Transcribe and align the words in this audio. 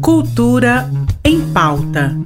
Cultura 0.00 0.90
em 1.24 1.40
pauta. 1.52 2.16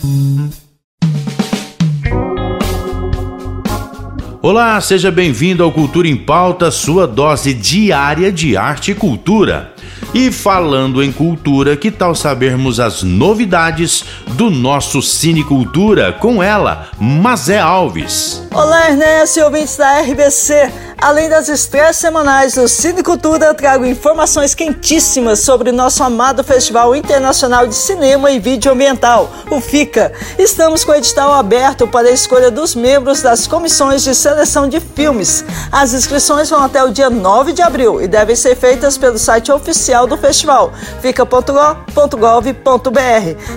Olá, 4.41 4.81
seja 4.81 5.11
bem-vindo 5.11 5.63
ao 5.63 5.71
Cultura 5.71 6.09
em 6.09 6.17
Pauta, 6.17 6.71
sua 6.71 7.07
dose 7.07 7.55
diária 7.55 8.33
de 8.33 8.57
arte 8.57 8.91
e 8.91 8.95
cultura. 8.95 9.72
E 10.15 10.31
falando 10.31 11.03
em 11.03 11.11
cultura, 11.11 11.75
que 11.75 11.91
tal 11.91 12.15
sabermos 12.15 12.79
as 12.79 13.03
novidades 13.03 14.05
do 14.33 14.51
nosso 14.51 15.01
Cine 15.01 15.43
Cultura 15.43 16.13
com 16.13 16.43
ela, 16.43 16.91
Mazé 17.01 17.59
Alves? 17.59 18.47
Olá, 18.53 18.91
Ernesto 18.91 19.39
e 19.39 19.43
ouvintes 19.43 19.79
da 19.79 20.01
RBC. 20.01 20.71
Além 21.03 21.29
das 21.29 21.49
estreias 21.49 21.97
semanais 21.97 22.55
do 22.55 22.69
Cine 22.69 23.03
Cultura, 23.03 23.53
trago 23.55 23.85
informações 23.85 24.55
quentíssimas 24.55 25.41
sobre 25.41 25.71
o 25.71 25.73
nosso 25.73 26.01
amado 26.05 26.45
Festival 26.45 26.95
Internacional 26.95 27.67
de 27.67 27.75
Cinema 27.75 28.31
e 28.31 28.39
Vídeo 28.39 28.71
Ambiental, 28.71 29.33
o 29.51 29.61
FICA. 29.61 30.13
Estamos 30.39 30.85
com 30.85 30.93
o 30.93 30.95
edital 30.95 31.33
aberto 31.33 31.89
para 31.89 32.07
a 32.07 32.13
escolha 32.13 32.53
dos 32.53 32.77
membros 32.77 33.21
das 33.21 33.49
comissões 33.49 34.05
de 34.05 34.15
seleção 34.15 34.69
de 34.69 34.79
filmes. 34.79 35.45
As 35.73 35.93
inscrições 35.93 36.49
vão 36.51 36.63
até 36.63 36.85
o 36.85 36.93
dia 36.93 37.11
9 37.11 37.53
de 37.53 37.63
abril 37.63 38.01
e 38.01 38.07
devem 38.07 38.37
ser 38.37 38.55
feitas 38.55 38.97
pelo 38.97 39.19
site 39.19 39.51
oficial 39.51 40.02
do 40.07 40.17
festival, 40.17 40.73
fica.gov.br. 41.01 41.63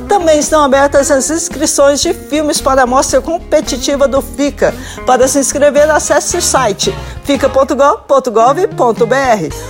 Também 0.07 0.39
estão 0.39 0.63
abertas 0.63 1.11
as 1.11 1.29
inscrições 1.29 2.01
de 2.01 2.13
filmes 2.13 2.61
para 2.61 2.83
a 2.83 2.87
mostra 2.87 3.21
competitiva 3.21 4.07
do 4.07 4.21
FICA. 4.21 4.73
Para 5.05 5.27
se 5.27 5.39
inscrever, 5.39 5.89
acesse 5.89 6.37
o 6.37 6.41
site 6.41 6.93
fica.gov.br. 7.25 8.75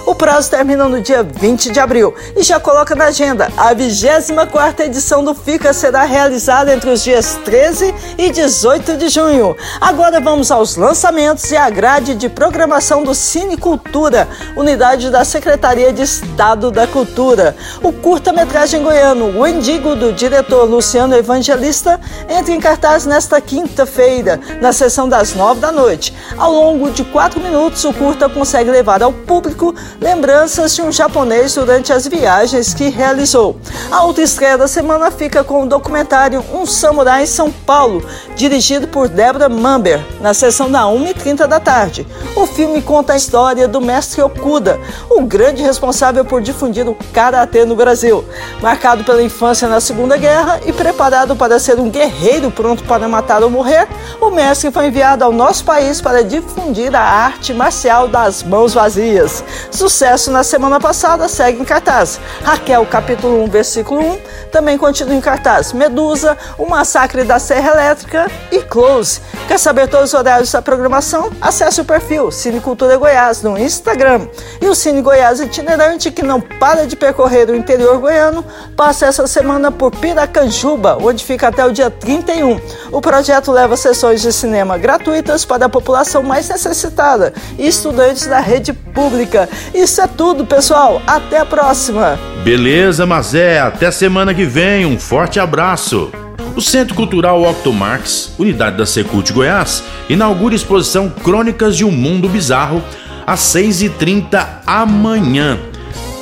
O 0.05 0.13
prazo 0.13 0.51
termina 0.51 0.87
no 0.89 1.01
dia 1.01 1.23
20 1.23 1.71
de 1.71 1.79
abril 1.79 2.13
e 2.35 2.43
já 2.43 2.59
coloca 2.59 2.93
na 2.95 3.05
agenda. 3.05 3.49
A 3.57 3.73
24 3.73 4.85
edição 4.85 5.23
do 5.23 5.33
FICA 5.33 5.73
será 5.73 6.03
realizada 6.03 6.73
entre 6.73 6.89
os 6.89 7.03
dias 7.03 7.39
13 7.45 7.95
e 8.17 8.29
18 8.29 8.97
de 8.97 9.09
junho. 9.09 9.55
Agora 9.79 10.19
vamos 10.19 10.51
aos 10.51 10.75
lançamentos 10.75 11.49
e 11.51 11.55
a 11.55 11.69
grade 11.69 12.13
de 12.15 12.27
programação 12.27 13.03
do 13.03 13.15
Cine 13.15 13.57
Cultura, 13.57 14.27
unidade 14.55 15.09
da 15.09 15.23
Secretaria 15.23 15.93
de 15.93 16.01
Estado 16.01 16.69
da 16.69 16.85
Cultura. 16.85 17.55
O 17.81 17.93
curta-metragem 17.93 18.83
goiano 18.83 19.39
O 19.39 19.47
Endigo, 19.47 19.95
do 19.95 20.11
diretor 20.11 20.65
Luciano 20.65 21.15
Evangelista, 21.15 21.99
entra 22.29 22.53
em 22.53 22.59
cartaz 22.59 23.05
nesta 23.05 23.39
quinta-feira, 23.39 24.39
na 24.61 24.73
sessão 24.73 25.07
das 25.07 25.33
nove 25.33 25.61
da 25.61 25.71
noite. 25.71 26.13
Ao 26.37 26.51
longo 26.51 26.91
de 26.91 27.03
quatro 27.05 27.44
minutos, 27.45 27.83
o 27.85 27.93
curta 27.93 28.27
consegue 28.27 28.71
levar 28.71 29.03
ao 29.03 29.13
público 29.13 29.73
lembranças 30.01 30.75
de 30.75 30.81
um 30.81 30.91
japonês 30.91 31.53
durante 31.53 31.93
as 31.93 32.07
viagens 32.07 32.73
que 32.73 32.89
realizou. 32.89 33.57
A 33.91 34.03
outra 34.03 34.23
estreia 34.23 34.57
da 34.57 34.67
semana 34.67 35.11
fica 35.11 35.43
com 35.43 35.63
o 35.63 35.67
documentário 35.67 36.43
Um 36.53 36.65
Samurai 36.65 37.23
em 37.23 37.27
São 37.27 37.51
Paulo, 37.51 38.03
dirigido 38.35 38.87
por 38.87 39.07
Debra 39.07 39.47
Mamber, 39.47 40.03
na 40.19 40.33
sessão 40.33 40.71
da 40.71 40.83
1h30 40.83 41.45
da 41.45 41.59
tarde. 41.59 42.05
O 42.35 42.47
filme 42.47 42.81
conta 42.81 43.13
a 43.13 43.17
história 43.17 43.67
do 43.67 43.79
mestre 43.79 44.21
Okuda, 44.21 44.79
o 45.09 45.21
grande 45.21 45.61
responsável 45.61 46.25
por 46.25 46.41
difundir 46.41 46.87
o 46.89 46.97
karatê 47.13 47.63
no 47.63 47.75
Brasil. 47.75 48.25
Marcado 48.61 49.03
pela 49.03 49.21
infância 49.21 49.67
na 49.67 49.79
Segunda 49.79 50.17
Guerra 50.17 50.59
e 50.65 50.73
preparado 50.73 51.35
para 51.35 51.59
ser 51.59 51.79
um 51.79 51.89
guerreiro 51.89 52.49
pronto 52.49 52.83
para 52.83 53.07
matar 53.07 53.43
ou 53.43 53.49
morrer, 53.49 53.87
o 54.19 54.29
mestre 54.29 54.71
foi 54.71 54.87
enviado 54.87 55.23
ao 55.23 55.31
nosso 55.31 55.63
país 55.63 56.01
para 56.01 56.23
difundir 56.23 56.95
a 56.95 57.01
arte 57.01 57.34
arte 57.35 57.53
marcial 57.53 58.07
das 58.07 58.41
mãos 58.43 58.73
vazias. 58.73 59.43
Sucesso 59.69 60.31
na 60.31 60.41
semana 60.41 60.79
passada 60.79 61.27
segue 61.27 61.61
em 61.61 61.65
cartaz. 61.65 62.19
Raquel, 62.43 62.85
capítulo 62.85 63.43
1, 63.43 63.47
versículo 63.49 63.99
1, 63.99 64.19
também 64.51 64.77
continua 64.77 65.13
em 65.13 65.19
cartaz. 65.19 65.73
Medusa, 65.73 66.37
o 66.57 66.65
massacre 66.65 67.23
da 67.23 67.37
Serra 67.37 67.71
Elétrica 67.71 68.31
e 68.51 68.61
Close. 68.61 69.19
Quer 69.49 69.59
saber 69.59 69.89
todos 69.89 70.13
os 70.13 70.13
horários 70.13 70.51
da 70.51 70.61
programação? 70.61 71.29
Acesse 71.41 71.81
o 71.81 71.85
perfil 71.85 72.31
Cine 72.31 72.61
Cultura 72.61 72.95
Goiás 72.95 73.43
no 73.43 73.57
Instagram. 73.57 74.27
E 74.61 74.67
o 74.67 74.73
Cine 74.73 75.01
Goiás 75.01 75.41
itinerante, 75.41 76.11
que 76.11 76.23
não 76.23 76.39
para 76.39 76.87
de 76.87 76.95
percorrer 76.95 77.49
o 77.49 77.55
interior 77.55 77.99
goiano, 77.99 78.45
passa 78.77 79.07
essa 79.07 79.27
semana 79.27 79.71
por 79.71 79.91
Piracanjuba, 79.91 80.97
onde 81.01 81.23
fica 81.23 81.49
até 81.49 81.65
o 81.65 81.73
dia 81.73 81.89
31. 81.89 82.61
O 82.93 83.01
projeto 83.01 83.51
leva 83.51 83.75
sessões 83.75 84.21
de 84.21 84.31
cinema 84.31 84.77
gratuitas 84.77 85.43
para 85.43 85.65
a 85.65 85.69
população 85.69 86.23
mais 86.23 86.47
necessitada 86.47 87.24
e 87.57 87.67
estudantes 87.67 88.27
da 88.27 88.39
rede 88.39 88.73
pública. 88.73 89.49
Isso 89.73 90.01
é 90.01 90.07
tudo, 90.07 90.45
pessoal. 90.45 91.01
Até 91.05 91.39
a 91.39 91.45
próxima. 91.45 92.19
Beleza, 92.43 93.05
Mazé. 93.05 93.59
Até 93.59 93.91
semana 93.91 94.33
que 94.33 94.45
vem. 94.45 94.85
Um 94.85 94.99
forte 94.99 95.39
abraço. 95.39 96.11
O 96.55 96.61
Centro 96.61 96.95
Cultural 96.95 97.43
Octomarx, 97.43 98.31
unidade 98.39 98.77
da 98.77 98.85
Secult 98.85 99.31
Goiás, 99.33 99.83
inaugura 100.09 100.55
exposição 100.55 101.09
Crônicas 101.09 101.75
de 101.75 101.83
um 101.83 101.91
Mundo 101.91 102.29
Bizarro 102.29 102.81
às 103.27 103.41
6h30 103.41 104.45
amanhã. 104.65 105.59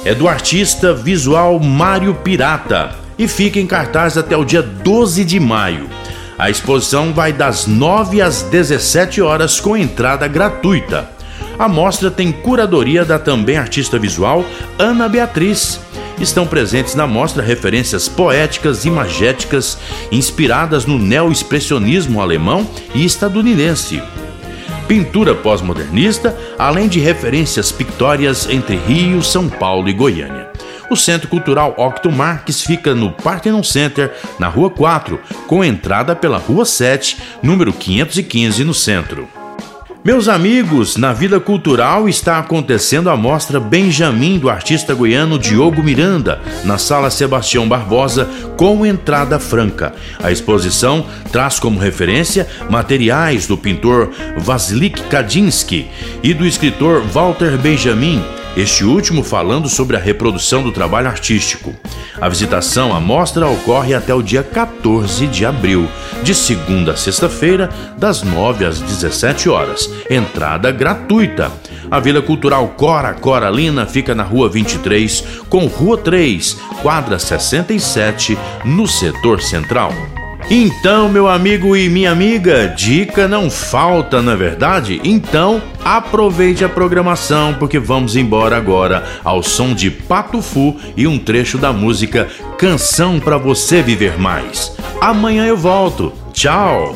É 0.03 0.15
do 0.15 0.27
artista 0.27 0.93
visual 0.93 1.59
Mário 1.59 2.15
Pirata 2.15 2.95
e 3.17 3.27
fica 3.27 3.59
em 3.59 3.67
cartaz 3.67 4.17
até 4.17 4.35
o 4.35 4.43
dia 4.43 4.61
12 4.61 5.23
de 5.23 5.39
maio. 5.39 5.87
A 6.37 6.49
exposição 6.49 7.13
vai 7.13 7.31
das 7.31 7.67
9 7.67 8.21
às 8.21 8.41
17 8.43 9.21
horas 9.21 9.59
com 9.59 9.77
entrada 9.77 10.27
gratuita. 10.27 11.09
A 11.59 11.67
mostra 11.67 12.09
tem 12.09 12.31
curadoria 12.31 13.05
da 13.05 13.19
também 13.19 13.57
artista 13.57 13.99
visual 13.99 14.43
Ana 14.79 15.07
Beatriz. 15.07 15.79
Estão 16.19 16.47
presentes 16.47 16.95
na 16.95 17.05
mostra 17.05 17.43
referências 17.43 18.07
poéticas 18.07 18.85
e 18.85 18.89
magéticas 18.89 19.77
inspiradas 20.11 20.85
no 20.85 20.97
neo-expressionismo 20.97 22.21
alemão 22.21 22.67
e 22.93 23.05
estadunidense. 23.05 24.01
Pintura 24.87 25.33
pós-modernista, 25.33 26.37
além 26.57 26.87
de 26.87 26.99
referências 26.99 27.71
pictórias 27.71 28.47
entre 28.49 28.75
Rio, 28.75 29.23
São 29.23 29.47
Paulo 29.47 29.87
e 29.87 29.93
Goiânia. 29.93 30.42
O 30.93 30.95
Centro 30.95 31.27
Cultural 31.27 31.73
Octo 31.75 32.11
Marques 32.11 32.61
fica 32.61 32.93
no 32.93 33.11
Parthenon 33.11 33.63
Center, 33.63 34.13
na 34.37 34.47
Rua 34.47 34.69
4, 34.69 35.19
com 35.47 35.65
entrada 35.65 36.15
pela 36.15 36.37
Rua 36.37 36.65
7, 36.65 37.17
número 37.41 37.73
515 37.73 38.63
no 38.63 38.75
centro. 38.75 39.27
Meus 40.05 40.27
amigos, 40.27 40.95
na 40.95 41.11
vida 41.11 41.39
cultural 41.39 42.07
está 42.07 42.37
acontecendo 42.37 43.09
a 43.09 43.17
mostra 43.17 43.59
Benjamin 43.59 44.37
do 44.37 44.51
artista 44.51 44.93
goiano 44.93 45.39
Diogo 45.39 45.81
Miranda, 45.81 46.39
na 46.63 46.77
Sala 46.77 47.09
Sebastião 47.09 47.67
Barbosa, 47.67 48.29
com 48.55 48.85
entrada 48.85 49.39
franca. 49.39 49.95
A 50.21 50.31
exposição 50.31 51.07
traz 51.31 51.59
como 51.59 51.79
referência 51.79 52.47
materiais 52.69 53.47
do 53.47 53.57
pintor 53.57 54.11
Vasily 54.37 54.91
Kadinsky 54.91 55.89
e 56.21 56.35
do 56.35 56.45
escritor 56.45 57.01
Walter 57.01 57.57
Benjamin 57.57 58.23
este 58.55 58.85
último 58.85 59.23
falando 59.23 59.67
sobre 59.67 59.97
a 59.97 59.99
reprodução 59.99 60.61
do 60.61 60.71
trabalho 60.71 61.07
artístico. 61.07 61.73
A 62.21 62.29
visitação 62.29 62.95
à 62.95 62.99
mostra 62.99 63.47
ocorre 63.47 63.93
até 63.93 64.13
o 64.13 64.21
dia 64.21 64.43
14 64.43 65.27
de 65.27 65.45
abril, 65.45 65.87
de 66.21 66.35
segunda 66.35 66.93
a 66.93 66.95
sexta-feira, 66.95 67.69
das 67.97 68.21
9 68.21 68.65
às 68.65 68.79
17 68.79 69.49
horas. 69.49 69.89
Entrada 70.09 70.71
gratuita. 70.71 71.51
A 71.89 71.99
Vila 71.99 72.21
Cultural 72.21 72.67
Cora 72.77 73.13
Coralina 73.13 73.85
fica 73.85 74.13
na 74.13 74.23
Rua 74.23 74.49
23, 74.49 75.23
com 75.49 75.65
Rua 75.65 75.97
3, 75.97 76.53
quadra 76.81 77.17
67, 77.17 78.37
no 78.65 78.87
setor 78.87 79.41
central. 79.41 79.91
Então, 80.49 81.09
meu 81.09 81.27
amigo 81.27 81.75
e 81.75 81.89
minha 81.89 82.11
amiga, 82.11 82.67
dica 82.67 83.27
não 83.27 83.49
falta, 83.49 84.21
não 84.21 84.33
é 84.33 84.35
verdade? 84.35 84.99
Então, 85.03 85.61
aproveite 85.83 86.63
a 86.63 86.69
programação 86.69 87.55
porque 87.55 87.79
vamos 87.79 88.15
embora 88.15 88.57
agora 88.57 89.03
ao 89.23 89.41
som 89.41 89.73
de 89.73 89.89
Pato 89.89 90.41
Fu 90.41 90.75
e 90.95 91.07
um 91.07 91.17
trecho 91.17 91.57
da 91.57 91.71
música 91.71 92.27
Canção 92.57 93.19
para 93.19 93.37
você 93.37 93.81
viver 93.81 94.17
mais. 94.17 94.75
Amanhã 95.01 95.45
eu 95.45 95.57
volto. 95.57 96.13
Tchau. 96.31 96.95